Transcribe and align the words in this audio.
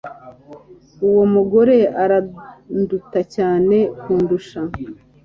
Uwo 1.07 1.23
mugore 1.33 1.77
aranduta 2.03 3.19
cyane 3.35 3.77
kundusha 4.01 4.59